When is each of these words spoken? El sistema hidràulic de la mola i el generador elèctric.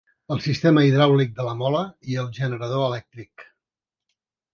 El 0.35 0.39
sistema 0.43 0.85
hidràulic 0.85 1.35
de 1.39 1.45
la 1.47 1.53
mola 1.59 1.81
i 2.13 2.17
el 2.21 2.31
generador 2.39 2.87
elèctric. 2.87 3.45